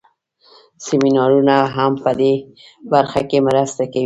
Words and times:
سمینارونه 0.85 1.55
هم 1.75 1.91
په 2.03 2.11
دې 2.19 2.33
برخه 2.91 3.21
کې 3.29 3.37
مرسته 3.47 3.83
کوي. 3.93 3.99